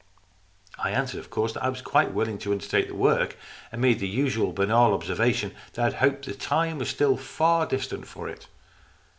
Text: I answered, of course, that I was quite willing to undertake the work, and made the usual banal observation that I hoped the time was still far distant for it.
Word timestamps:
I 0.79 0.89
answered, 0.89 1.19
of 1.19 1.29
course, 1.29 1.53
that 1.53 1.63
I 1.63 1.69
was 1.69 1.83
quite 1.83 2.11
willing 2.11 2.39
to 2.39 2.51
undertake 2.51 2.87
the 2.87 2.95
work, 2.95 3.37
and 3.71 3.79
made 3.79 3.99
the 3.99 4.07
usual 4.07 4.51
banal 4.51 4.95
observation 4.95 5.53
that 5.73 5.93
I 5.93 5.95
hoped 5.97 6.25
the 6.25 6.33
time 6.33 6.79
was 6.79 6.89
still 6.89 7.17
far 7.17 7.67
distant 7.67 8.07
for 8.07 8.27
it. 8.27 8.47